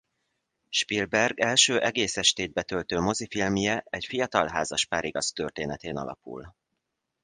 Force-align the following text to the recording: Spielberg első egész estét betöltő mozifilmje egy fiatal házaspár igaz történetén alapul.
Spielberg 0.69 1.39
első 1.39 1.81
egész 1.81 2.17
estét 2.17 2.53
betöltő 2.53 2.99
mozifilmje 2.99 3.83
egy 3.89 4.05
fiatal 4.05 4.47
házaspár 4.47 5.05
igaz 5.05 5.31
történetén 5.31 5.97
alapul. 5.97 6.53